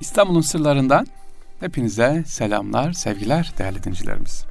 İstanbul'un 0.00 0.40
sırlarından 0.40 1.06
hepinize 1.60 2.24
selamlar, 2.26 2.92
sevgiler 2.92 3.52
değerli 3.58 3.82
dinleyicilerimiz. 3.82 4.44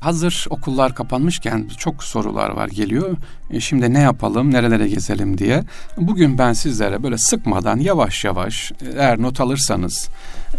Hazır 0.00 0.46
okullar 0.50 0.94
kapanmışken 0.94 1.68
çok 1.78 2.04
sorular 2.04 2.50
var 2.50 2.68
geliyor. 2.68 3.16
E 3.50 3.60
şimdi 3.60 3.94
ne 3.94 4.00
yapalım, 4.00 4.52
nerelere 4.52 4.88
gezelim 4.88 5.38
diye. 5.38 5.64
Bugün 5.96 6.38
ben 6.38 6.52
sizlere 6.52 7.02
böyle 7.02 7.18
sıkmadan 7.18 7.78
yavaş 7.78 8.24
yavaş 8.24 8.72
eğer 8.96 9.22
not 9.22 9.40
alırsanız 9.40 10.08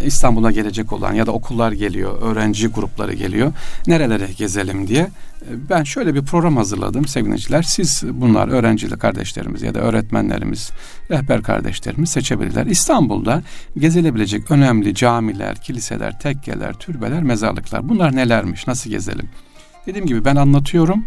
İstanbul'a 0.06 0.52
gelecek 0.52 0.94
olan 0.94 1.14
ya 1.14 1.26
da 1.26 1.32
okullar 1.32 1.72
geliyor, 1.72 2.22
öğrenci 2.22 2.68
grupları 2.68 3.14
geliyor. 3.14 3.54
Nerelere 3.88 4.28
gezelim 4.38 4.88
diye 4.88 5.10
ben 5.70 5.84
şöyle 5.84 6.16
bir 6.16 6.22
program 6.22 6.58
hazırladım 6.58 7.08
sevgiliciler. 7.08 7.62
Siz 7.62 8.04
bunlar 8.14 8.48
öğrencilik 8.48 9.00
kardeşlerimiz 9.00 9.62
ya 9.62 9.74
da 9.74 9.80
öğretmenlerimiz, 9.80 10.72
rehber 11.12 11.44
kardeşlerimiz 11.44 12.10
seçebilirler. 12.10 12.66
İstanbul'da 12.66 13.44
gezilebilecek 13.78 14.52
önemli 14.52 14.96
camiler, 14.96 15.56
kiliseler, 15.56 16.20
tekkeler, 16.20 16.74
türbeler, 16.74 17.24
mezarlıklar. 17.24 17.90
Bunlar 17.90 18.16
nelermiş, 18.16 18.68
nasıl 18.68 18.90
gezelim? 18.90 19.30
Dediğim 19.86 20.06
gibi 20.08 20.26
ben 20.26 20.36
anlatıyorum. 20.36 21.06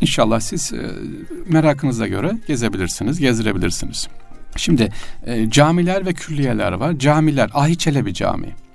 İnşallah 0.00 0.40
siz 0.40 0.72
e, 0.72 0.90
merakınıza 1.48 2.06
göre 2.06 2.32
gezebilirsiniz, 2.46 3.18
gezdirebilirsiniz. 3.18 4.08
Şimdi 4.58 4.88
e, 5.26 5.50
camiler 5.50 6.06
ve 6.06 6.12
külliyeler 6.12 6.72
var. 6.72 6.98
Camiler, 6.98 7.50
Ahi 7.54 7.76
Çelebi 7.76 8.14
Camii 8.14 8.66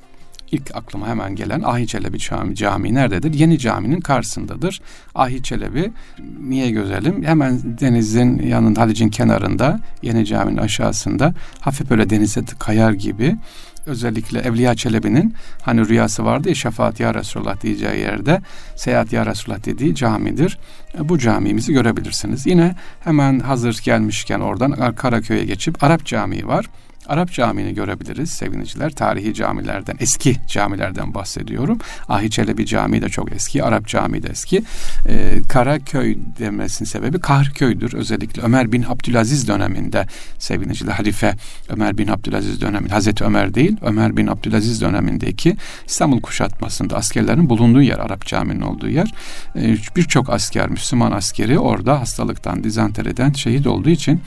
ilk 0.51 0.75
aklıma 0.75 1.07
hemen 1.07 1.35
gelen 1.35 1.61
Ahi 1.61 1.87
Çelebi 1.87 2.19
Camii, 2.19 2.55
Camii 2.55 2.93
nerededir? 2.93 3.33
Yeni 3.33 3.59
caminin 3.59 4.01
karşısındadır. 4.01 4.81
Ahi 5.15 5.43
Çelebi 5.43 5.91
niye 6.39 6.71
gözelim? 6.71 7.23
Hemen 7.23 7.77
denizin 7.79 8.39
yanında 8.41 8.81
Halic'in 8.81 9.09
kenarında 9.09 9.79
Yeni 10.01 10.25
Cami'nin 10.25 10.57
aşağısında 10.57 11.33
hafif 11.59 11.89
böyle 11.89 12.09
denize 12.09 12.41
kayar 12.59 12.91
gibi 12.91 13.35
özellikle 13.85 14.39
Evliya 14.39 14.75
Çelebi'nin 14.75 15.35
hani 15.61 15.89
rüyası 15.89 16.25
vardı 16.25 16.49
ya 16.49 16.55
şefaat 16.55 16.99
ya 16.99 17.13
Resulullah 17.13 17.61
diyeceği 17.61 17.99
yerde 17.99 18.41
seyahat 18.75 19.13
ya 19.13 19.25
Resulullah 19.25 19.65
dediği 19.65 19.95
camidir. 19.95 20.57
Bu 20.99 21.19
camimizi 21.19 21.73
görebilirsiniz. 21.73 22.47
Yine 22.47 22.75
hemen 22.99 23.39
hazır 23.39 23.81
gelmişken 23.83 24.39
oradan 24.39 24.95
Karaköy'e 24.95 25.45
geçip 25.45 25.83
Arap 25.83 26.05
Camii 26.05 26.47
var. 26.47 26.65
Arap 27.11 27.31
Camii'ni 27.31 27.73
görebiliriz 27.73 28.29
sevgiliciler. 28.29 28.91
Tarihi 28.91 29.33
camilerden, 29.33 29.97
eski 29.99 30.35
camilerden 30.47 31.13
bahsediyorum. 31.13 31.77
Ahi 32.09 32.29
Çelebi 32.29 32.65
Camii 32.65 33.01
de 33.01 33.09
çok 33.09 33.31
eski, 33.31 33.63
Arap 33.63 33.87
Camii 33.87 34.23
de 34.23 34.29
eski. 34.29 34.63
Ee, 35.07 35.41
Karaköy 35.49 36.17
demesinin 36.39 36.89
sebebi 36.89 37.19
Kahrköy'dür. 37.19 37.93
Özellikle 37.93 38.41
Ömer 38.41 38.71
bin 38.71 38.83
Abdülaziz 38.83 39.47
döneminde 39.47 40.07
sevgiliciler 40.39 40.93
Halife 40.93 41.35
Ömer 41.69 41.97
bin 41.97 42.07
Abdülaziz 42.07 42.61
döneminde, 42.61 42.93
Hazreti 42.93 43.23
Ömer 43.23 43.53
değil, 43.53 43.77
Ömer 43.81 44.17
bin 44.17 44.27
Abdülaziz 44.27 44.81
dönemindeki 44.81 45.57
İstanbul 45.87 46.21
kuşatmasında 46.21 46.95
askerlerin 46.95 47.49
bulunduğu 47.49 47.81
yer, 47.81 47.99
Arap 47.99 48.25
Camii'nin 48.25 48.61
olduğu 48.61 48.89
yer. 48.89 49.13
Ee, 49.55 49.77
Birçok 49.95 50.29
asker, 50.29 50.69
Müslüman 50.69 51.11
askeri 51.11 51.59
orada 51.59 51.99
hastalıktan, 51.99 52.63
dizanteriden 52.63 53.31
şehit 53.31 53.67
olduğu 53.67 53.89
için 53.89 54.21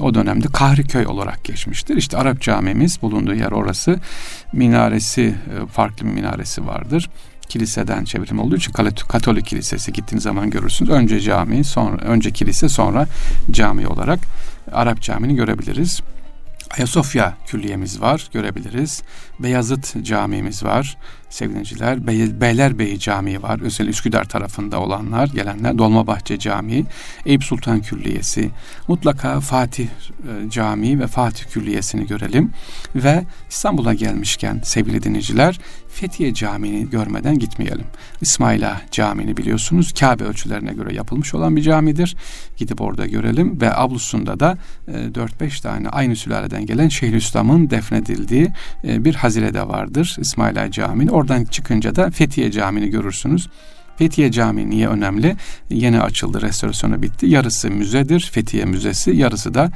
o 0.00 0.14
dönemde 0.14 0.46
Kahriköy 0.52 1.06
olarak 1.06 1.44
geçmiştir. 1.44 1.96
İşte 1.96 2.19
Arap 2.20 2.40
camimiz 2.40 3.02
bulunduğu 3.02 3.34
yer 3.34 3.50
orası. 3.50 4.00
Minaresi 4.52 5.22
e, 5.22 5.66
farklı 5.66 6.06
bir 6.06 6.12
minaresi 6.12 6.66
vardır 6.66 7.10
kiliseden 7.50 8.04
çevrim 8.04 8.38
olduğu 8.38 8.56
için 8.56 8.72
Katolik 9.08 9.46
Kilisesi 9.46 9.92
gittiğiniz 9.92 10.22
zaman 10.22 10.50
görürsünüz. 10.50 10.90
Önce 10.90 11.20
cami, 11.20 11.64
sonra 11.64 12.02
önce 12.02 12.30
kilise, 12.30 12.68
sonra 12.68 13.06
cami 13.50 13.86
olarak 13.86 14.18
Arap 14.72 15.00
Camii'ni 15.00 15.36
görebiliriz. 15.36 16.00
Ayasofya 16.78 17.36
külliyemiz 17.46 18.00
var 18.00 18.28
görebiliriz. 18.32 19.02
Beyazıt 19.38 20.04
camimiz 20.04 20.64
var 20.64 20.96
sevgiliciler. 21.30 22.06
Bey, 22.06 22.40
Beylerbeyi 22.40 22.98
Camii 22.98 23.42
var. 23.42 23.60
Özellikle 23.60 23.90
Üsküdar 23.90 24.24
tarafında 24.24 24.80
olanlar 24.80 25.26
gelenler. 25.26 25.78
Dolmabahçe 25.78 26.38
Camii, 26.38 26.84
Eyüp 27.26 27.44
Sultan 27.44 27.80
Külliyesi. 27.80 28.50
Mutlaka 28.88 29.40
Fatih 29.40 29.84
e, 29.86 30.50
Camii 30.50 31.00
ve 31.00 31.06
Fatih 31.06 31.44
Külliyesi'ni 31.44 32.06
görelim. 32.06 32.52
Ve 32.94 33.24
İstanbul'a 33.50 33.94
gelmişken 33.94 34.60
sevgili 34.64 35.02
dinleyiciler 35.02 35.60
Fethiye 35.88 36.34
Camii'ni 36.34 36.90
görmeden 36.90 37.38
gitmeyelim. 37.38 37.86
İsmaila 38.20 38.80
Camii'ni 38.90 39.36
biliyorsunuz 39.36 39.92
Kabe 40.00 40.24
ölçülerine 40.24 40.72
göre 40.72 40.94
yapılmış 40.94 41.34
olan 41.34 41.56
bir 41.56 41.62
camidir. 41.62 42.16
Gidip 42.56 42.80
orada 42.80 43.06
görelim 43.06 43.60
ve 43.60 43.76
ablusunda 43.76 44.40
da 44.40 44.58
e, 44.88 44.92
4-5 44.92 45.62
tane 45.62 45.88
aynı 45.88 46.16
sülaleden 46.16 46.66
gelen 46.66 46.88
Şeyhülislam'ın 46.88 47.70
defnedildiği 47.70 48.52
e, 48.84 49.04
bir 49.04 49.14
hazire 49.14 49.54
de 49.54 49.68
vardır. 49.68 50.16
İsmaila 50.20 50.70
Camii'nin. 50.70 51.12
Oradan 51.20 51.44
çıkınca 51.44 51.94
da 51.96 52.10
Fethiye 52.10 52.50
Camii'ni 52.50 52.90
görürsünüz. 52.90 53.48
Fethiye 53.96 54.32
Camii 54.32 54.70
niye 54.70 54.88
önemli? 54.88 55.36
Yeni 55.70 56.00
açıldı, 56.00 56.42
restorasyonu 56.42 57.02
bitti. 57.02 57.26
Yarısı 57.26 57.70
müzedir, 57.70 58.30
Fethiye 58.32 58.64
Müzesi. 58.64 59.10
Yarısı 59.10 59.54
da 59.54 59.70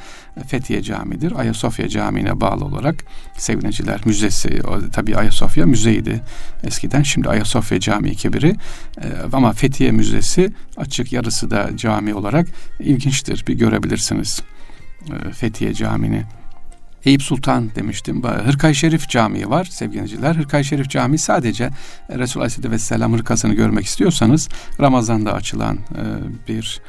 Fethiye 0.46 0.82
Camii'dir. 0.82 1.32
Ayasofya 1.32 1.88
Camii'ne 1.88 2.40
bağlı 2.40 2.64
olarak 2.64 3.04
Sevineciler 3.36 4.00
Müzesi. 4.04 4.62
Tabii 4.92 5.16
Ayasofya 5.16 5.66
müzeydi 5.66 6.20
eskiden. 6.64 7.02
Şimdi 7.02 7.28
Ayasofya 7.28 7.80
Camii 7.80 8.16
kibiri. 8.16 8.56
E, 9.02 9.06
ama 9.32 9.52
Fethiye 9.52 9.90
Müzesi 9.90 10.52
açık, 10.76 11.12
yarısı 11.12 11.50
da 11.50 11.76
cami 11.76 12.14
olarak 12.14 12.46
ilginçtir. 12.80 13.44
Bir 13.48 13.54
görebilirsiniz 13.54 14.42
e, 15.10 15.32
Fethiye 15.32 15.74
Camii'ni. 15.74 16.24
Eyüp 17.04 17.22
Sultan 17.22 17.70
demiştim. 17.74 18.22
Hırkay 18.22 18.74
Şerif 18.74 19.08
Camii 19.08 19.50
var 19.50 19.64
sevgiliciler. 19.64 20.34
Hırkay 20.34 20.64
Şerif 20.64 20.90
Camii 20.90 21.18
sadece 21.18 21.70
Resul 22.10 22.40
Aleyhisselatü 22.40 22.70
Vesselam 22.70 23.12
hırkasını 23.12 23.54
görmek 23.54 23.86
istiyorsanız 23.86 24.48
Ramazan'da 24.80 25.32
açılan 25.32 25.76
e, 25.76 26.02
bir 26.48 26.80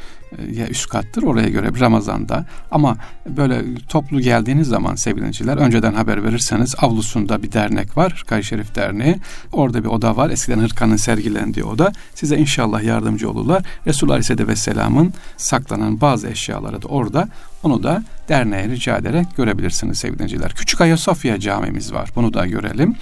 ya 0.51 0.67
üst 0.67 0.89
kattır 0.89 1.23
oraya 1.23 1.49
göre 1.49 1.71
Ramazan'da. 1.79 2.45
Ama 2.71 2.97
böyle 3.25 3.61
toplu 3.89 4.19
geldiğiniz 4.21 4.67
zaman 4.67 4.95
sevgiliciler 4.95 5.57
önceden 5.57 5.93
haber 5.93 6.23
verirseniz 6.23 6.75
avlusunda 6.77 7.43
bir 7.43 7.51
dernek 7.51 7.97
var 7.97 8.13
Hırkay 8.13 8.43
Şerif 8.43 8.75
Derneği. 8.75 9.17
Orada 9.51 9.83
bir 9.83 9.89
oda 9.89 10.17
var 10.17 10.29
eskiden 10.29 10.59
hırkanın 10.59 10.95
sergilendiği 10.95 11.65
oda. 11.65 11.91
Size 12.15 12.37
inşallah 12.37 12.83
yardımcı 12.83 13.29
olurlar. 13.29 13.63
Resulullah 13.87 14.13
Aleyhisselatü 14.13 14.47
Vesselam'ın 14.47 15.13
saklanan 15.37 16.01
bazı 16.01 16.27
eşyaları 16.27 16.81
da 16.81 16.87
orada. 16.87 17.27
Onu 17.63 17.83
da 17.83 18.03
derneğe 18.29 18.69
rica 18.69 18.97
ederek 18.97 19.27
görebilirsiniz 19.37 19.97
sevgiliciler. 19.97 20.51
Küçük 20.51 20.81
Ayasofya 20.81 21.39
camimiz 21.39 21.93
var 21.93 22.09
bunu 22.15 22.33
da 22.33 22.45
görelim. 22.47 22.95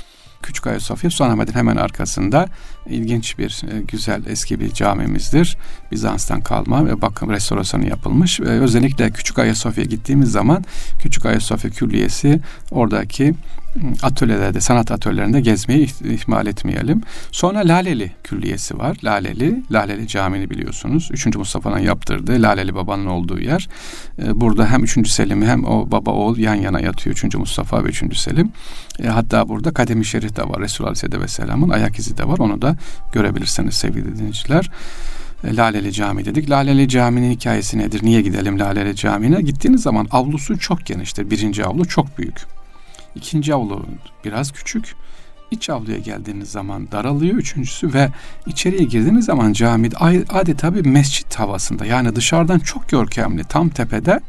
Küçük 0.43 0.67
Ayasofya 0.67 1.09
Sultanahmet'in 1.09 1.53
hemen 1.53 1.75
arkasında 1.75 2.47
ilginç 2.89 3.37
bir 3.37 3.61
e, 3.71 3.81
güzel 3.81 4.21
eski 4.27 4.59
bir 4.59 4.73
camimizdir. 4.73 5.57
Bizans'tan 5.91 6.41
kalma 6.41 6.85
ve 6.85 7.01
bakım 7.01 7.29
restorasyonu 7.29 7.87
yapılmış. 7.87 8.39
Ve 8.39 8.49
özellikle 8.49 9.11
Küçük 9.11 9.39
Ayasofya 9.39 9.83
gittiğimiz 9.83 10.31
zaman 10.31 10.63
Küçük 10.99 11.25
Ayasofya 11.25 11.71
Külliyesi 11.71 12.41
oradaki 12.71 13.33
atölyelerde, 14.03 14.61
sanat 14.61 14.91
atölyelerinde 14.91 15.41
gezmeyi 15.41 15.89
ihmal 16.03 16.47
etmeyelim. 16.47 17.01
Sonra 17.31 17.59
Laleli 17.59 18.11
Külliyesi 18.23 18.77
var. 18.77 18.97
Laleli, 19.03 19.63
Laleli 19.71 20.07
Camii'ni 20.07 20.49
biliyorsunuz. 20.49 21.09
Üçüncü 21.11 21.39
Mustafa'nın 21.39 21.79
yaptırdığı 21.79 22.41
Laleli 22.41 22.75
Baba'nın 22.75 23.05
olduğu 23.05 23.39
yer. 23.39 23.69
E, 24.23 24.41
burada 24.41 24.71
hem 24.71 24.83
Üçüncü 24.83 25.09
Selim 25.09 25.41
hem 25.41 25.65
o 25.65 25.91
baba 25.91 26.11
oğul 26.11 26.37
yan 26.37 26.55
yana 26.55 26.79
yatıyor. 26.79 27.15
Üçüncü 27.15 27.37
Mustafa 27.37 27.83
ve 27.83 27.87
Üçüncü 27.87 28.15
Selim. 28.15 28.51
E, 29.03 29.07
hatta 29.07 29.49
burada 29.49 29.73
Kademi 29.73 30.05
Şerif 30.05 30.35
de 30.35 30.41
var. 30.41 30.59
Resulullah 30.61 30.89
Aleyhisselatü 30.89 31.21
Vesselam'ın 31.21 31.69
ayak 31.69 31.99
izi 31.99 32.17
de 32.17 32.27
var. 32.27 32.39
Onu 32.39 32.61
da 32.61 32.72
görebilirsiniz 33.11 33.73
sevgili 33.73 34.17
dinleyiciler. 34.17 34.71
E, 35.43 35.55
Laleli 35.55 35.93
Cami 35.93 36.25
dedik. 36.25 36.49
Laleli 36.49 36.87
Cami'nin 36.89 37.31
hikayesi 37.31 37.77
nedir? 37.77 38.03
Niye 38.03 38.21
gidelim 38.21 38.59
Laleli 38.59 38.95
Camii'ne? 38.95 39.41
Gittiğiniz 39.41 39.81
zaman 39.81 40.07
avlusu 40.11 40.59
çok 40.59 40.85
geniştir. 40.85 41.29
Birinci 41.29 41.65
avlu 41.65 41.87
çok 41.87 42.17
büyük. 42.17 42.37
İkinci 43.15 43.53
avlu 43.53 43.85
biraz 44.25 44.51
küçük. 44.51 44.95
İç 45.51 45.69
avluya 45.69 45.97
geldiğiniz 45.97 46.51
zaman 46.51 46.91
daralıyor 46.91 47.35
üçüncüsü 47.35 47.93
ve 47.93 48.09
içeriye 48.45 48.83
girdiğiniz 48.83 49.25
zaman 49.25 49.53
camide 49.53 49.97
adeta 50.29 50.75
bir 50.75 50.85
mescit 50.85 51.35
havasında 51.35 51.85
yani 51.85 52.15
dışarıdan 52.15 52.59
çok 52.59 52.89
görkemli 52.89 53.43
tam 53.43 53.69
tepede 53.69 54.19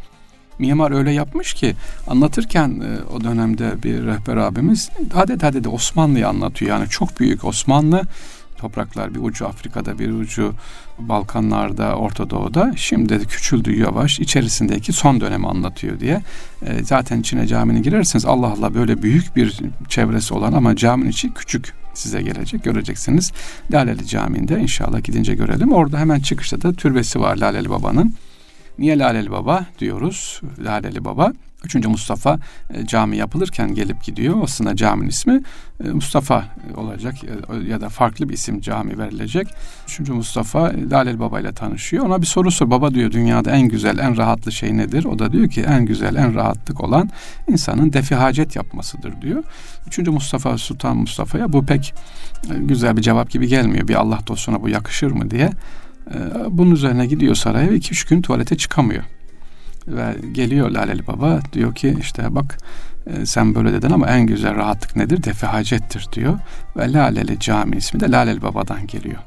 mimar 0.58 0.90
öyle 0.90 1.10
yapmış 1.10 1.54
ki 1.54 1.74
anlatırken 2.06 2.80
e, 2.80 3.12
o 3.14 3.24
dönemde 3.24 3.82
bir 3.82 4.06
rehber 4.06 4.36
abimiz 4.36 4.90
adeta 5.14 5.52
dedi 5.52 5.68
Osmanlı'yı 5.68 6.28
anlatıyor. 6.28 6.70
Yani 6.70 6.88
çok 6.88 7.20
büyük 7.20 7.44
Osmanlı 7.44 8.02
topraklar 8.58 9.14
bir 9.14 9.20
ucu 9.20 9.46
Afrika'da 9.46 9.98
bir 9.98 10.10
ucu 10.10 10.54
Balkanlarda 10.98 11.96
Orta 11.96 12.30
Doğu'da. 12.30 12.72
Şimdi 12.76 13.26
küçüldü 13.26 13.78
yavaş 13.78 14.20
içerisindeki 14.20 14.92
son 14.92 15.20
dönemi 15.20 15.48
anlatıyor 15.48 16.00
diye. 16.00 16.22
E, 16.66 16.84
zaten 16.84 17.20
içine 17.20 17.46
caminin 17.46 17.82
girerseniz 17.82 18.24
Allah 18.24 18.46
Allah 18.46 18.74
böyle 18.74 19.02
büyük 19.02 19.36
bir 19.36 19.60
çevresi 19.88 20.34
olan 20.34 20.52
ama 20.52 20.76
caminin 20.76 21.10
içi 21.10 21.34
küçük 21.34 21.72
size 21.94 22.22
gelecek 22.22 22.64
göreceksiniz. 22.64 23.32
Laleli 23.72 24.06
Camii'nde 24.06 24.60
inşallah 24.60 25.04
gidince 25.04 25.34
görelim. 25.34 25.72
Orada 25.72 25.98
hemen 25.98 26.20
çıkışta 26.20 26.62
da 26.62 26.72
türbesi 26.72 27.20
var 27.20 27.36
Laleli 27.36 27.70
Baba'nın 27.70 28.14
Niye 28.78 28.98
Laleli 28.98 29.30
Baba 29.30 29.66
diyoruz? 29.78 30.40
Laleli 30.64 31.04
Baba 31.04 31.32
Üçüncü 31.64 31.88
Mustafa 31.88 32.38
e, 32.74 32.86
cami 32.86 33.16
yapılırken 33.16 33.74
gelip 33.74 34.04
gidiyor. 34.04 34.36
Aslında 34.42 34.76
caminin 34.76 35.08
ismi 35.08 35.42
e, 35.84 35.88
Mustafa 35.88 36.44
olacak 36.76 37.14
ya 37.68 37.80
da 37.80 37.88
farklı 37.88 38.28
bir 38.28 38.34
isim 38.34 38.60
cami 38.60 38.98
verilecek. 38.98 39.48
Üçüncü 39.88 40.12
Mustafa 40.12 40.68
e, 40.70 40.90
Lalel 40.90 41.20
Baba 41.20 41.40
ile 41.40 41.52
tanışıyor. 41.52 42.06
Ona 42.06 42.20
bir 42.20 42.26
soru 42.26 42.50
sor. 42.50 42.70
Baba 42.70 42.94
diyor 42.94 43.10
dünyada 43.10 43.50
en 43.50 43.68
güzel, 43.68 43.98
en 43.98 44.16
rahatlı 44.16 44.52
şey 44.52 44.76
nedir? 44.76 45.04
O 45.04 45.18
da 45.18 45.32
diyor 45.32 45.48
ki 45.48 45.62
en 45.62 45.86
güzel, 45.86 46.14
en 46.14 46.34
rahatlık 46.34 46.80
olan 46.80 47.10
insanın 47.48 47.92
defi 47.92 48.14
hacet 48.14 48.56
yapmasıdır 48.56 49.22
diyor. 49.22 49.44
Üçüncü 49.86 50.10
Mustafa 50.10 50.58
Sultan 50.58 50.96
Mustafa'ya 50.96 51.52
bu 51.52 51.66
pek 51.66 51.94
güzel 52.58 52.96
bir 52.96 53.02
cevap 53.02 53.30
gibi 53.30 53.48
gelmiyor. 53.48 53.88
Bir 53.88 53.94
Allah 53.94 54.18
dostuna 54.26 54.62
bu 54.62 54.68
yakışır 54.68 55.10
mı 55.10 55.30
diye. 55.30 55.50
Bunun 56.50 56.70
üzerine 56.70 57.06
gidiyor 57.06 57.34
saraya 57.34 57.70
ve 57.70 57.76
iki 57.76 57.92
üç 57.92 58.04
gün 58.04 58.22
tuvalete 58.22 58.56
çıkamıyor. 58.56 59.04
Ve 59.88 60.14
geliyor 60.32 60.70
Laleli 60.70 61.06
Baba 61.06 61.40
diyor 61.52 61.74
ki 61.74 61.96
işte 62.00 62.34
bak 62.34 62.58
e, 63.06 63.26
sen 63.26 63.54
böyle 63.54 63.72
dedin 63.72 63.90
ama 63.90 64.06
en 64.06 64.26
güzel 64.26 64.54
rahatlık 64.54 64.96
nedir? 64.96 65.22
Defi 65.22 65.46
hacettir 65.46 66.06
diyor. 66.12 66.38
Ve 66.76 66.92
Laleli 66.92 67.40
Cami 67.40 67.76
ismi 67.76 68.00
de 68.00 68.10
Laleli 68.10 68.42
Baba'dan 68.42 68.86
geliyor. 68.86 69.18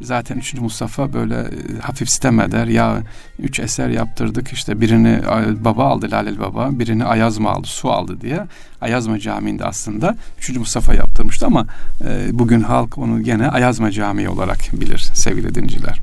Zaten 0.00 0.38
3. 0.38 0.54
Mustafa 0.54 1.12
böyle 1.12 1.34
e, 1.34 1.78
hafif 1.82 2.10
sitem 2.10 2.40
eder. 2.40 2.66
Ya 2.66 3.02
üç 3.38 3.60
eser 3.60 3.88
yaptırdık 3.88 4.52
işte 4.52 4.80
birini 4.80 5.20
baba 5.64 5.84
aldı 5.84 6.10
Lalel 6.10 6.38
Baba, 6.38 6.68
birini 6.72 7.04
Ayazma 7.04 7.50
aldı, 7.50 7.66
su 7.66 7.90
aldı 7.90 8.20
diye. 8.20 8.46
Ayazma 8.80 9.18
Camii'nde 9.18 9.64
aslında 9.64 10.16
3. 10.38 10.56
Mustafa 10.56 10.94
yaptırmıştı 10.94 11.46
ama 11.46 11.66
e, 12.04 12.38
bugün 12.38 12.60
halk 12.60 12.98
onu 12.98 13.22
gene 13.22 13.48
Ayazma 13.48 13.90
Camii 13.90 14.28
olarak 14.28 14.58
bilir 14.72 14.98
sevgili 15.14 15.54
dinciler. 15.54 16.00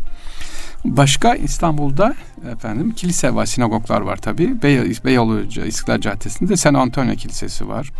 Başka 0.85 1.35
İstanbul'da 1.35 2.15
efendim 2.51 2.91
kilise 2.91 3.35
var, 3.35 3.45
sinagoglar 3.45 4.01
var 4.01 4.17
tabi. 4.17 4.61
Bey, 4.63 4.93
Beyoğlu 5.05 5.41
İstiklal 5.41 6.01
Caddesi'nde 6.01 6.57
San 6.57 6.73
Antonio 6.73 7.15
Kilisesi 7.15 7.67
var. 7.67 7.91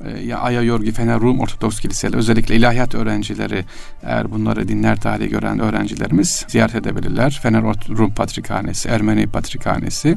E, 0.00 0.20
ya 0.20 0.38
Aya 0.38 0.62
Yorgi 0.62 0.92
Fener 0.92 1.20
Rum 1.20 1.40
Ortodoks 1.40 1.80
Kiliseleri 1.80 2.16
özellikle 2.16 2.56
ilahiyat 2.56 2.94
öğrencileri 2.94 3.64
eğer 4.02 4.30
bunları 4.30 4.68
dinler 4.68 5.00
tarihi 5.00 5.28
gören 5.28 5.58
öğrencilerimiz 5.58 6.44
ziyaret 6.48 6.74
edebilirler. 6.74 7.40
Fener 7.42 7.62
Rum 7.88 8.14
Patrikhanesi, 8.14 8.88
Ermeni 8.88 9.26
Patrikhanesi, 9.26 10.16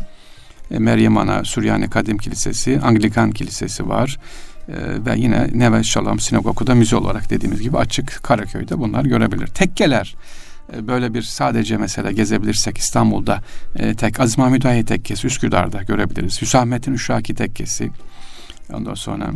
e, 0.71 0.79
Meryem 0.79 1.17
Ana 1.17 1.43
Süryani 1.43 1.89
Kadim 1.89 2.17
Kilisesi, 2.17 2.79
Anglikan 2.83 3.31
Kilisesi 3.31 3.89
var. 3.89 4.19
E, 4.67 5.05
ve 5.05 5.13
yine 5.17 5.49
Neve 5.53 5.83
Şalam 5.83 6.19
Sinagogu 6.19 6.67
da 6.67 6.75
müze 6.75 6.95
olarak 6.95 7.29
dediğimiz 7.29 7.61
gibi 7.61 7.77
açık 7.77 8.23
Karaköy'de 8.23 8.79
bunlar 8.79 9.05
görebilir. 9.05 9.47
Tekkeler 9.47 10.15
böyle 10.81 11.13
bir 11.13 11.21
sadece 11.21 11.77
mesela 11.77 12.11
gezebilirsek 12.11 12.77
İstanbul'da 12.77 13.41
tek 13.97 14.19
Aziz 14.19 14.37
Mahmud 14.37 14.63
Ahi 14.63 14.85
tekkesi 14.85 15.27
Üsküdar'da 15.27 15.83
görebiliriz. 15.83 16.41
Hüsamettin 16.41 16.93
Uşaki 16.93 17.35
tekkesi 17.35 17.91
ondan 18.73 18.93
sonra 18.93 19.31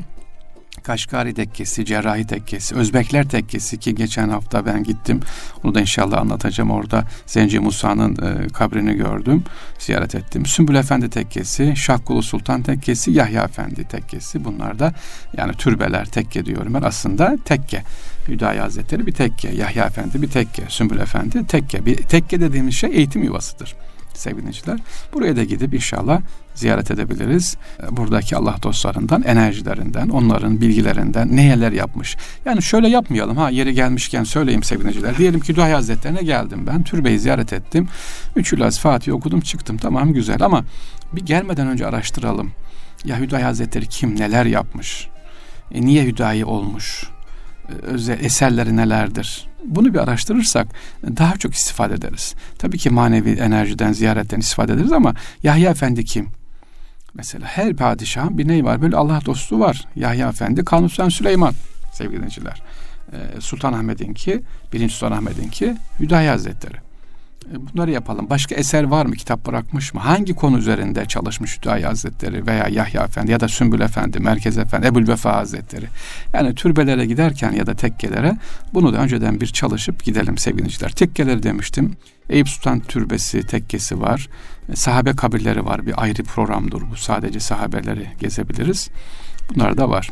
Kaşgari 0.84 1.34
tekkesi, 1.34 1.86
Cerrahi 1.86 2.28
tekkesi, 2.28 2.76
Özbekler 2.76 3.30
tekkesi 3.30 3.78
ki 3.80 3.96
geçen 3.96 4.30
hafta 4.30 4.66
ben 4.66 4.84
gittim. 4.84 5.20
Onu 5.64 5.76
da 5.76 5.82
inşallah 5.82 6.18
anlatacağım. 6.18 6.72
Orada 6.72 7.04
Zenci 7.26 7.60
Musa'nın 7.60 8.16
e, 8.16 8.48
kabrini 8.48 8.94
gördüm. 8.94 9.44
Ziyaret 9.80 10.16
ettim. 10.16 10.46
Sümbül 10.46 10.76
Efendi 10.76 11.10
tekkesi, 11.10 11.76
Şahkulu 11.76 12.24
Sultan 12.24 12.64
tekkesi, 12.64 13.12
Yahya 13.12 13.44
Efendi 13.44 13.88
tekkesi. 13.88 14.46
Bunlar 14.46 14.80
da 14.80 14.94
yani 15.38 15.54
türbeler, 15.54 16.06
tekke 16.06 16.46
diyorum 16.46 16.74
ben. 16.74 16.82
Aslında 16.82 17.38
tekke. 17.46 17.84
Hüdayi 18.28 18.60
Hazretleri 18.60 19.08
bir 19.08 19.14
tekke, 19.14 19.50
Yahya 19.50 19.86
Efendi 19.86 20.22
bir 20.22 20.30
tekke, 20.30 20.64
Sümbül 20.70 21.00
Efendi 21.00 21.48
tekke. 21.48 21.86
Bir 21.86 21.96
tekke 21.96 22.42
dediğimiz 22.42 22.76
şey 22.76 22.90
eğitim 22.94 23.24
yuvasıdır 23.24 23.76
sevgiliciler. 24.14 24.80
Buraya 25.14 25.36
da 25.36 25.44
gidip 25.44 25.74
inşallah 25.74 26.22
ziyaret 26.56 26.92
edebiliriz. 26.92 27.58
Buradaki 27.92 28.36
Allah 28.36 28.56
dostlarından, 28.64 29.24
enerjilerinden, 29.24 30.10
onların 30.10 30.62
bilgilerinden 30.62 31.36
neler 31.36 31.72
yapmış. 31.72 32.18
Yani 32.46 32.62
şöyle 32.62 32.88
yapmayalım 32.88 33.38
ha 33.38 33.50
yeri 33.50 33.74
gelmişken 33.74 34.24
söyleyeyim 34.24 34.64
sevgiliciler. 34.64 35.18
Diyelim 35.18 35.40
ki 35.40 35.56
Duhay 35.56 35.72
Hazretlerine 35.72 36.22
geldim 36.22 36.68
ben. 36.68 36.84
Türbeyi 36.84 37.20
ziyaret 37.20 37.54
ettim. 37.54 37.88
Üç 38.36 38.54
Ülaz 38.54 38.80
Fatih 38.80 39.14
okudum 39.14 39.42
çıktım. 39.42 39.78
Tamam 39.78 40.14
güzel 40.14 40.42
ama 40.42 40.64
bir 41.14 41.26
gelmeden 41.26 41.68
önce 41.68 41.86
araştıralım. 41.88 42.52
Ya 43.06 43.20
Hüdayi 43.20 43.44
Hazretleri 43.44 43.88
kim 43.88 44.20
neler 44.20 44.46
yapmış? 44.46 45.08
E, 45.72 45.82
niye 45.82 46.06
Hüdayi 46.06 46.46
olmuş? 46.46 47.10
Özel 47.82 48.24
eserleri 48.24 48.76
nelerdir? 48.76 49.48
Bunu 49.66 49.94
bir 49.94 50.00
araştırırsak 50.00 50.68
daha 51.04 51.38
çok 51.38 51.54
istifade 51.54 51.94
ederiz. 51.94 52.36
Tabii 52.58 52.78
ki 52.78 52.90
manevi 52.90 53.32
enerjiden, 53.32 53.94
ziyaretten 53.94 54.40
istifade 54.40 54.74
ederiz 54.74 54.92
ama 54.92 55.14
Yahya 55.44 55.72
Efendi 55.72 56.06
kim? 56.06 56.30
Mesela 57.14 57.48
her 57.48 57.74
padişahın 57.76 58.38
bir 58.38 58.48
neyi 58.48 58.66
var? 58.66 58.82
Böyle 58.82 58.98
Allah 58.98 59.20
dostu 59.26 59.60
var. 59.60 59.86
Yahya 59.96 60.30
Efendi, 60.30 60.66
Kanuni 60.66 61.12
Süleyman 61.12 61.54
sevgili 61.94 62.18
dinleyiciler. 62.18 62.62
Ee, 63.14 63.42
Sultan 63.42 63.74
Ahmet'inki, 63.74 64.42
birinci 64.74 64.94
Sultan 64.94 65.12
Ahmet'inki 65.18 65.78
Hüdayi 66.00 66.30
Hazretleri. 66.30 66.91
E, 67.50 67.56
bunları 67.74 67.92
yapalım. 67.92 68.30
Başka 68.30 68.56
eser 68.56 68.84
var 68.84 69.06
mı? 69.06 69.16
Kitap 69.16 69.46
bırakmış 69.46 69.94
mı? 69.94 70.00
Hangi 70.00 70.34
konu 70.34 70.58
üzerinde 70.58 71.06
çalışmış 71.06 71.58
Hüdayi 71.58 71.86
Hazretleri 71.86 72.48
veya 72.48 72.68
Yahya 72.68 73.04
Efendi 73.04 73.32
ya 73.32 73.40
da 73.40 73.48
Sümbül 73.48 73.82
Efendi, 73.82 74.20
Merkez 74.20 74.58
Efendi, 74.58 74.88
Ebul 74.88 75.08
Vefa 75.08 75.36
Hazretleri? 75.36 75.86
Yani 76.34 76.56
türbelere 76.56 77.06
giderken 77.06 77.52
ya 77.52 77.68
da 77.68 77.74
tekkelere 77.74 78.38
bunu 78.74 78.94
da 78.94 78.98
önceden 78.98 79.42
bir 79.42 79.48
çalışıp 79.48 80.04
gidelim 80.04 80.38
sevgiliciler. 80.38 80.92
Tekkeleri 80.92 81.44
demiştim. 81.44 81.94
Eyüp 82.30 82.50
Sultan 82.50 82.80
Türbesi, 82.80 83.48
tekkesi 83.48 84.02
var. 84.02 84.30
E, 84.70 84.76
sahabe 84.76 85.14
kabirleri 85.16 85.66
var. 85.66 85.86
Bir 85.86 86.04
ayrı 86.04 86.24
programdır 86.24 86.84
bu. 86.92 86.96
Sadece 86.96 87.40
sahabeleri 87.40 88.08
gezebiliriz. 88.20 88.90
Bunlar 89.50 89.78
da 89.78 89.90
var 89.90 90.10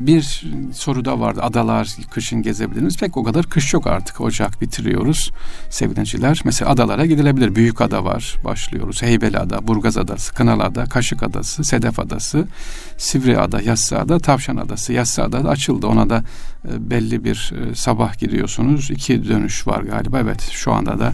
bir 0.00 0.44
soru 0.74 1.04
da 1.04 1.20
vardı. 1.20 1.40
Adalar 1.42 1.96
kışın 2.10 2.42
gezebiliriz. 2.42 2.98
Pek 2.98 3.16
o 3.16 3.24
kadar 3.24 3.46
kış 3.46 3.74
yok 3.74 3.86
artık. 3.86 4.20
Ocak 4.20 4.60
bitiriyoruz 4.60 5.30
sevgiliciler. 5.70 6.40
Mesela 6.44 6.70
adalara 6.70 7.06
gidilebilir. 7.06 7.54
Büyük 7.54 7.80
ada 7.80 8.04
var. 8.04 8.36
Başlıyoruz. 8.44 9.02
Heybeli 9.02 9.38
Ada, 9.38 9.68
Burgaz 9.68 9.96
Adası, 9.96 10.34
Kınal 10.34 10.60
Ada, 10.60 10.84
Kaşık 10.84 11.22
Adası, 11.22 11.64
Sedef 11.64 12.00
Adası, 12.00 12.48
Sivri 12.96 13.38
Ada, 13.38 13.62
Yassı 13.62 13.98
Ada, 13.98 14.18
Tavşan 14.18 14.56
Adası. 14.56 14.92
Yassı 14.92 15.22
Ada 15.22 15.44
da 15.44 15.48
açıldı. 15.48 15.86
Ona 15.86 16.10
da 16.10 16.24
e, 16.68 16.90
belli 16.90 17.24
bir 17.24 17.52
e, 17.54 17.74
sabah 17.74 18.18
gidiyorsunuz. 18.18 18.90
İki 18.90 19.28
dönüş 19.28 19.66
var 19.66 19.82
galiba. 19.82 20.20
Evet 20.20 20.40
şu 20.50 20.72
anda 20.72 20.98
da 20.98 21.12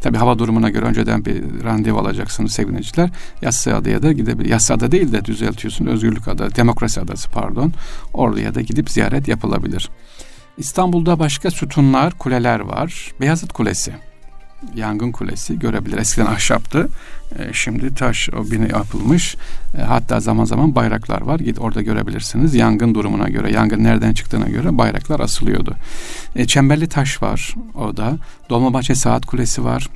Tabi 0.00 0.16
hava 0.16 0.38
durumuna 0.38 0.70
göre 0.70 0.84
önceden 0.84 1.24
bir 1.24 1.64
randevu 1.64 1.98
alacaksınız 1.98 2.52
sevgiliciler. 2.52 3.10
Yassı 3.42 3.76
Adaya 3.76 4.02
da 4.02 4.12
gidebilir. 4.12 4.48
Yassı 4.48 4.74
Ada 4.74 4.92
değil 4.92 5.12
de 5.12 5.24
düzeltiyorsun. 5.24 5.86
Özgürlük 5.86 6.28
Ada, 6.28 6.54
Demokrasi 6.54 7.00
Adası 7.00 7.30
pardon. 7.30 7.72
Oraya 8.14 8.54
da 8.54 8.60
gidip 8.60 8.90
ziyaret 8.90 9.28
yapılabilir. 9.28 9.90
İstanbul'da 10.58 11.18
başka 11.18 11.50
sütunlar, 11.50 12.12
kuleler 12.18 12.60
var. 12.60 13.12
Beyazıt 13.20 13.52
Kulesi 13.52 13.92
yangın 14.74 15.12
kulesi 15.12 15.58
görebilir. 15.58 15.98
Eskiden 15.98 16.26
ahşaptı. 16.26 16.88
E, 17.38 17.52
şimdi 17.52 17.94
taş 17.94 18.28
o 18.30 18.50
bina 18.50 18.66
yapılmış. 18.66 19.36
E, 19.78 19.82
hatta 19.82 20.20
zaman 20.20 20.44
zaman 20.44 20.74
bayraklar 20.74 21.20
var. 21.20 21.40
Git 21.40 21.60
orada 21.60 21.82
görebilirsiniz. 21.82 22.54
Yangın 22.54 22.94
durumuna 22.94 23.28
göre, 23.28 23.52
yangın 23.52 23.84
nereden 23.84 24.12
çıktığına 24.12 24.48
göre 24.48 24.78
bayraklar 24.78 25.20
asılıyordu. 25.20 25.76
E, 26.36 26.46
çemberli 26.46 26.88
taş 26.88 27.22
var 27.22 27.54
o 27.74 27.96
da. 27.96 28.16
Dolmabahçe 28.50 28.94
Saat 28.94 29.26
Kulesi 29.26 29.64
var. 29.64 29.88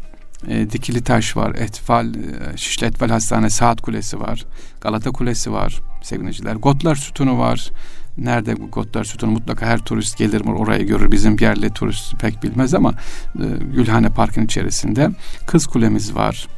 E, 0.49 0.71
Dikili 0.71 1.03
Taş 1.03 1.37
var. 1.37 1.55
Etfal, 1.55 2.15
e, 2.15 2.57
Şişli 2.57 2.87
Etfal 2.87 3.09
Hastane 3.09 3.51
Saat 3.51 3.81
Kulesi 3.81 4.21
var. 4.21 4.45
Galata 4.81 5.11
Kulesi 5.11 5.53
var 5.53 5.81
sevgiliciler. 6.03 6.55
Gotlar 6.55 6.95
Sütunu 6.95 7.39
var. 7.39 7.71
Nerede 8.19 8.61
bu 8.61 8.71
Gotlar 8.71 9.05
Sütunu 9.05 9.31
mutlaka 9.31 9.67
her 9.67 9.79
turist 9.79 10.19
gelir 10.19 10.41
mi 10.41 10.53
orayı 10.53 10.87
görür. 10.87 11.13
Bizim 11.13 11.37
yerli 11.41 11.71
turist 11.71 12.15
pek 12.21 12.43
bilmez 12.43 12.75
ama 12.75 12.95
e, 13.39 13.45
Gülhane 13.75 14.09
Park'ın 14.09 14.45
içerisinde 14.45 15.11
Kız 15.47 15.67
Kulemiz 15.67 16.15
var. 16.15 16.49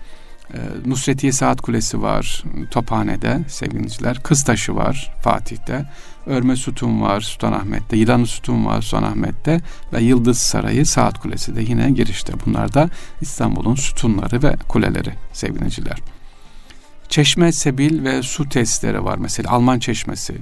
E, 0.55 0.59
Nusretiye 0.87 1.33
Saat 1.33 1.61
Kulesi 1.61 2.03
var 2.03 2.45
Tophane'de 2.71 3.41
sevgiliciler. 3.49 4.23
Kız 4.23 4.45
Taşı 4.45 4.77
var 4.77 5.13
Fatih'te. 5.23 5.87
Örme 6.27 6.57
Sütun 6.57 7.01
var 7.01 7.21
Sultanahmet'te. 7.21 7.97
Yılanı 7.97 8.27
Sütun 8.27 8.65
var 8.65 8.83
Sultanahmet'te. 8.83 9.61
Ve 9.93 10.03
Yıldız 10.03 10.39
Sarayı 10.39 10.87
Saat 10.87 11.21
Kulesi 11.21 11.57
de 11.57 11.63
yine 11.63 11.91
girişte. 11.91 12.33
Bunlar 12.47 12.75
da 12.75 12.91
İstanbul'un 13.21 13.75
sütunları 13.75 14.43
ve 14.43 14.57
kuleleri 14.69 15.13
sevgiliciler. 15.33 15.99
Çeşme, 17.09 17.53
sebil 17.53 18.05
ve 18.05 18.23
su 18.23 18.49
testleri 18.49 19.05
var. 19.05 19.19
Mesela 19.19 19.51
Alman 19.51 19.79
çeşmesi, 19.79 20.35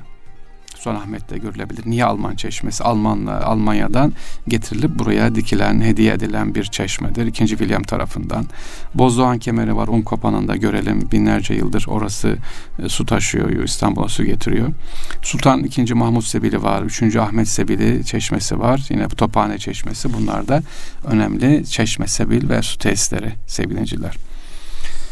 Sultanahmet'te 0.84 1.38
görülebilir. 1.38 1.82
Niye 1.86 2.04
Alman 2.04 2.36
çeşmesi? 2.36 2.84
Almanla 2.84 3.46
Almanya'dan 3.46 4.12
getirilip 4.48 4.98
buraya 4.98 5.34
dikilen, 5.34 5.80
hediye 5.80 6.12
edilen 6.12 6.54
bir 6.54 6.64
çeşmedir. 6.64 7.26
İkinci 7.26 7.56
William 7.56 7.82
tarafından. 7.82 8.46
Bozdoğan 8.94 9.38
kemeri 9.38 9.76
var. 9.76 9.88
Unkopan'ında 9.88 10.56
görelim. 10.56 11.08
Binlerce 11.12 11.54
yıldır 11.54 11.84
orası 11.88 12.36
e, 12.78 12.88
su 12.88 13.06
taşıyor. 13.06 13.50
İstanbul'a 13.50 14.08
su 14.08 14.24
getiriyor. 14.24 14.68
Sultan 15.22 15.64
II. 15.64 15.94
Mahmut 15.94 16.24
Sebili 16.24 16.62
var. 16.62 16.82
Üçüncü 16.82 17.18
Ahmet 17.20 17.48
Sebili 17.48 18.04
çeşmesi 18.04 18.58
var. 18.58 18.86
Yine 18.90 19.08
Tophane 19.08 19.58
çeşmesi. 19.58 20.14
Bunlar 20.14 20.48
da 20.48 20.62
önemli 21.04 21.66
çeşme, 21.66 22.06
sebil 22.06 22.48
ve 22.48 22.62
su 22.62 22.78
tesisleri 22.78 23.32
sevgiliciler. 23.46 24.16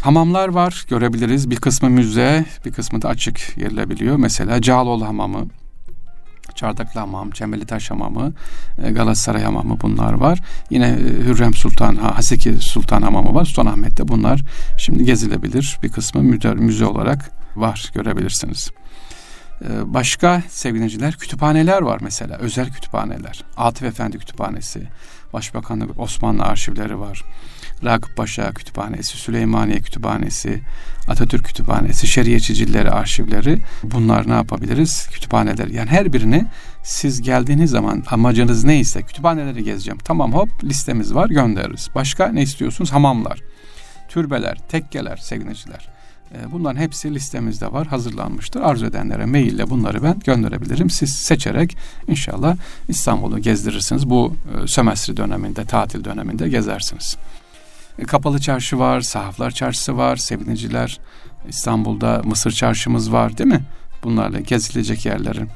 Hamamlar 0.01 0.49
var 0.49 0.85
görebiliriz. 0.89 1.51
Bir 1.51 1.57
kısmı 1.57 1.91
müze, 1.91 2.45
bir 2.65 2.73
kısmı 2.73 3.03
da 3.03 3.09
açık 3.09 3.55
girilebiliyor. 3.57 4.17
Mesela 4.17 4.63
Cağaloğlu 4.63 5.07
Hamamı, 5.07 5.47
Çardaklı 6.63 7.01
Hamam, 7.01 7.31
Cemeli 7.31 7.67
Taş 7.67 7.91
Hamamı, 7.91 8.33
e, 8.85 8.91
Galatasaray 8.91 9.43
Hamamı 9.43 9.81
bunlar 9.81 10.13
var. 10.13 10.39
Yine 10.71 10.87
e, 10.89 10.99
Hürrem 10.99 11.55
Sultan, 11.55 11.97
Haseki 11.97 12.53
Sultan 12.53 13.03
Hamamı 13.03 13.35
var. 13.35 13.45
Sultanahmet'te 13.45 14.09
bunlar 14.09 14.41
şimdi 14.79 15.05
gezilebilir. 15.05 15.79
Bir 15.83 15.93
kısmı 15.93 16.23
müze, 16.23 16.87
olarak 16.87 17.31
var 17.57 17.91
görebilirsiniz. 17.95 18.71
E, 19.65 19.95
başka 19.95 20.43
sevgiliciler 20.49 21.15
kütüphaneler 21.15 21.83
var 21.83 21.99
mesela 22.01 22.37
özel 22.37 22.71
kütüphaneler. 22.71 23.45
Atıf 23.57 23.83
Efendi 23.83 24.19
Kütüphanesi, 24.19 24.89
Başbakanlık 25.33 26.01
Osmanlı 26.01 26.43
arşivleri 26.43 27.01
var. 27.01 27.23
Ragıp 27.85 28.17
Paşa 28.17 28.53
Kütüphanesi, 28.53 29.17
Süleymaniye 29.17 29.79
Kütüphanesi, 29.79 30.61
Atatürk 31.09 31.45
Kütüphanesi, 31.45 32.07
Şeriyetçicilleri 32.07 32.91
arşivleri 32.91 33.59
bunlar 33.83 34.29
ne 34.29 34.33
yapabiliriz? 34.33 35.09
Kütüphaneler 35.13 35.67
yani 35.67 35.91
her 35.91 36.13
birini 36.13 36.47
siz 36.83 37.23
geldiğiniz 37.23 37.71
zaman 37.71 38.05
amacınız 38.11 38.65
neyse 38.65 39.03
kütüphaneleri 39.03 39.65
gezeceğim. 39.65 39.99
Tamam 40.05 40.33
hop 40.33 40.65
listemiz 40.65 41.15
var 41.15 41.29
göndeririz. 41.29 41.89
Başka 41.95 42.27
ne 42.27 42.43
istiyorsunuz? 42.43 42.93
Hamamlar, 42.93 43.41
türbeler, 44.09 44.59
tekkeler, 44.69 45.17
sevgiliciler. 45.17 45.89
Ee, 46.35 46.53
bunların 46.53 46.81
hepsi 46.81 47.15
listemizde 47.15 47.73
var, 47.73 47.87
hazırlanmıştır. 47.87 48.61
Arzu 48.61 48.87
edenlere 48.87 49.27
maille 49.27 49.71
bunları 49.71 50.03
ben 50.03 50.19
gönderebilirim. 50.25 50.91
Siz 50.91 51.13
seçerek 51.13 51.77
inşallah 52.09 52.57
İstanbul'u 52.89 53.39
gezdirirsiniz. 53.39 54.11
Bu 54.11 54.37
e, 54.65 54.67
sömestri 54.67 55.17
döneminde, 55.17 55.65
tatil 55.65 56.05
döneminde 56.05 56.49
gezersiniz. 56.49 57.17
E, 57.99 58.05
Kapalı 58.05 58.41
Çarşı 58.41 58.79
var, 58.79 59.01
Sahaflar 59.01 59.51
Çarşısı 59.51 59.97
var, 59.97 60.17
Seviniciler, 60.17 61.01
İstanbul'da 61.49 62.23
Mısır 62.25 62.51
Çarşımız 62.51 63.13
var 63.13 63.39
değil 63.39 63.51
mi? 63.51 63.63
Bunlarla 64.05 64.41
gezilecek 64.41 65.07
yerlerin. 65.07 65.49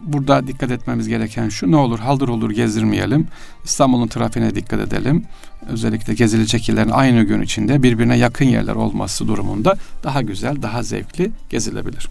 Burada 0.00 0.46
dikkat 0.46 0.70
etmemiz 0.70 1.08
gereken 1.08 1.48
şu 1.48 1.70
ne 1.70 1.76
olur 1.76 1.98
haldır 1.98 2.28
olur 2.28 2.50
gezdirmeyelim. 2.50 3.28
İstanbul'un 3.64 4.08
trafiğine 4.08 4.54
dikkat 4.54 4.80
edelim. 4.80 5.24
Özellikle 5.68 6.14
gezilecek 6.14 6.68
yerlerin 6.68 6.90
aynı 6.90 7.22
gün 7.22 7.42
içinde 7.42 7.82
birbirine 7.82 8.18
yakın 8.18 8.44
yerler 8.44 8.74
olması 8.74 9.28
durumunda 9.28 9.74
daha 10.04 10.22
güzel, 10.22 10.62
daha 10.62 10.82
zevkli 10.82 11.30
gezilebilir. 11.50 12.08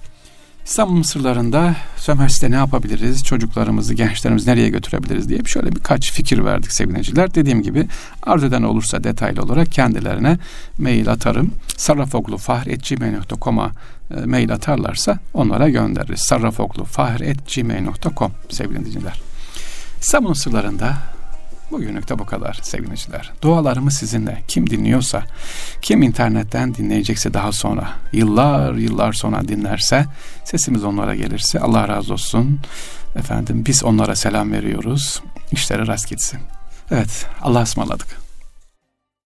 İstanbul 0.70 0.94
Mısırlarında 0.94 1.76
sömestr 1.98 2.52
ne 2.52 2.56
yapabiliriz, 2.56 3.24
çocuklarımızı, 3.24 3.94
gençlerimizi 3.94 4.50
nereye 4.50 4.70
götürebiliriz 4.70 5.30
diye 5.30 5.40
şöyle 5.46 5.76
birkaç 5.76 6.12
fikir 6.12 6.46
verdik 6.46 6.72
sevgiliciler. 6.72 7.36
Dediğim 7.36 7.62
gibi 7.62 7.88
arzu 8.24 8.46
eden 8.46 8.64
olursa 8.64 9.04
detaylı 9.04 9.42
olarak 9.42 9.72
kendilerine 9.72 10.38
mail 10.78 11.10
atarım. 11.10 11.52
sarrafoglufahretgmail.com'a 11.78 13.72
e, 14.12 14.16
mail 14.26 14.54
atarlarsa 14.54 15.20
onlara 15.34 15.70
göndeririz. 15.70 16.20
sarrafoglufahretgmail.com 16.20 18.32
sevgili 18.50 18.80
dinleyiciler. 18.80 19.22
İstanbul 20.02 20.30
Mısırlarında 20.30 20.98
Bugünlük 21.72 22.10
de 22.10 22.20
bu 22.20 22.26
kadar 22.26 22.60
sevgiliciler. 22.62 23.32
Dualarımı 23.42 23.92
sizinle. 23.92 24.44
Kim 24.48 24.70
dinliyorsa, 24.70 25.24
kim 25.82 26.02
internetten 26.02 26.76
dinleyecekse 26.76 27.34
daha 27.34 27.52
sonra, 27.52 27.90
yıllar 28.14 28.74
yıllar 28.74 29.14
sonra 29.14 29.48
dinlerse, 29.48 30.06
sesimiz 30.46 30.84
onlara 30.84 31.16
gelirse 31.16 31.60
Allah 31.60 31.88
razı 31.88 32.14
olsun. 32.14 32.60
Efendim 33.16 33.64
biz 33.68 33.84
onlara 33.84 34.16
selam 34.16 34.52
veriyoruz. 34.52 35.24
İşleri 35.52 35.88
rast 35.88 36.10
gitsin. 36.10 36.40
Evet 36.92 37.26
Allah'a 37.42 37.64
ısmarladık. 37.64 38.29